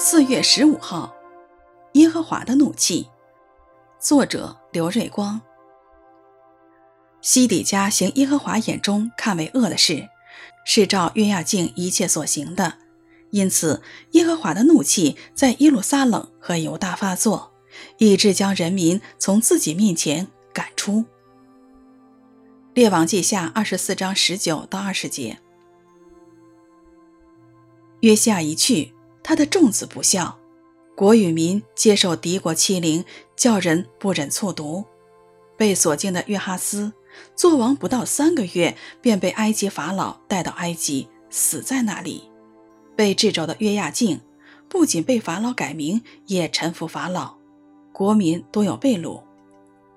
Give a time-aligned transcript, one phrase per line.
[0.00, 1.12] 四月十五号，
[1.94, 3.08] 耶和华的怒气。
[3.98, 5.40] 作者刘瑞光。
[7.20, 10.08] 西底家行耶和华眼中看为恶的事，
[10.64, 12.74] 是照约亚敬一切所行的，
[13.32, 13.82] 因此
[14.12, 17.52] 耶和华的怒气在耶路撒冷和犹大发作，
[17.96, 21.06] 以致将人民从自己面前赶出。
[22.72, 25.40] 列王记下二十四章十九到二十节。
[28.02, 28.94] 约西亚一去。
[29.28, 30.38] 他的众子不孝，
[30.96, 33.04] 国与民接受敌国欺凌，
[33.36, 34.86] 叫人不忍卒读。
[35.54, 36.94] 被锁禁的约哈斯，
[37.36, 42.22] 做王不到三个月，便被埃及法老带到埃及，死在那里。
[42.96, 44.18] 被掣肘的约亚敬，
[44.66, 47.34] 不仅被法老改名，也臣服法老，
[47.92, 49.20] 国民多有被掳。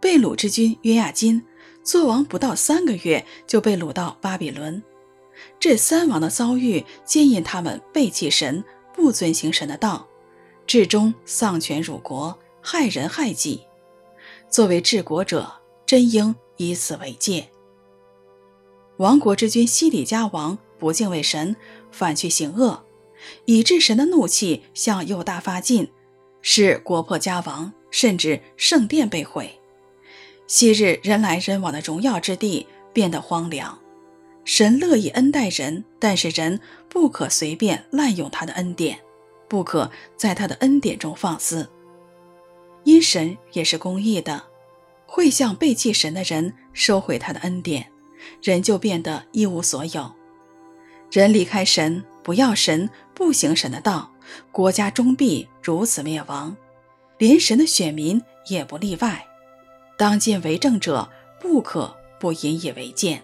[0.00, 1.40] 被掳之君约亚金
[1.84, 4.82] 做王不到三个月，就被掳到巴比伦。
[5.60, 8.64] 这三王的遭遇，皆因他们背弃神。
[9.00, 10.06] 不遵行神的道，
[10.66, 13.62] 至终丧权辱国，害人害己。
[14.50, 15.50] 作为治国者，
[15.86, 17.48] 真应以此为戒。
[18.98, 21.56] 亡国之君西里家王不敬畏神，
[21.90, 22.84] 反去行恶，
[23.46, 25.90] 以致神的怒气向右大发尽，
[26.42, 29.58] 使国破家亡，甚至圣殿被毁。
[30.46, 33.78] 昔日人来人往的荣耀之地变得荒凉。
[34.44, 38.98] 神乐意恩待人，但是人不可随便滥用他的恩典，
[39.48, 41.68] 不可在他的恩典中放肆。
[42.84, 44.42] 因神也是公义的，
[45.06, 47.92] 会向背弃神的人收回他的恩典，
[48.42, 50.12] 人就变得一无所有。
[51.12, 54.10] 人离开神，不要神，不行神的道，
[54.50, 56.56] 国家终必如此灭亡，
[57.18, 59.26] 连神的选民也不例外。
[59.98, 63.22] 当今为政者，不可不引以为鉴。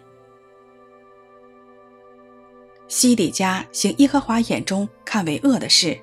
[2.96, 6.00] 西底家行耶和华眼中看为恶的事，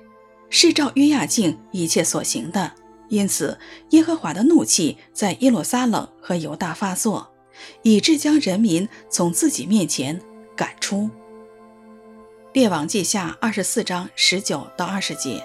[0.48, 2.70] 是照约亚敬一切所行的，
[3.08, 3.58] 因此
[3.90, 7.28] 耶和华的怒气在耶路撒冷和犹大发作，
[7.82, 10.20] 以致将人民从自己面前
[10.54, 11.10] 赶出。
[12.52, 15.44] 列王记下二十四章十九到二十节。